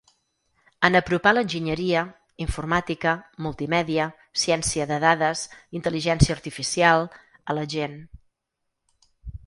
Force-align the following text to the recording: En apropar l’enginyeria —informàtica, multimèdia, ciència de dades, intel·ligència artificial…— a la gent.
En 0.87 0.99
apropar 0.99 1.33
l’enginyeria 1.37 2.05
—informàtica, 2.45 3.13
multimèdia, 3.47 4.09
ciència 4.47 4.89
de 4.93 5.01
dades, 5.07 5.45
intel·ligència 5.81 6.39
artificial…— 6.39 7.09
a 7.53 7.59
la 7.61 7.69
gent. 7.77 7.99